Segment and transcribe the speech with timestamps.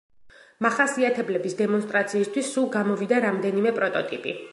[0.65, 4.35] მახასიათებლების დემონსტრაციისთვის სულ გამოვიდა რამდენიმე პროტოტიპი.